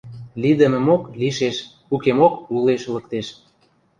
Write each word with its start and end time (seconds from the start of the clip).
Лидӹмӹмок– 0.41 1.03
лишеш, 1.19 1.57
укемок– 1.93 2.33
улеш 2.55 2.83
лыктеш. 2.93 3.27